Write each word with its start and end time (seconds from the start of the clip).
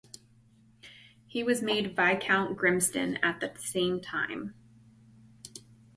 He 1.27 1.43
was 1.43 1.61
made 1.61 1.95
Viscount 1.95 2.57
Grimston 2.57 3.19
at 3.21 3.39
the 3.39 3.53
same 3.61 4.01
time. 4.01 4.55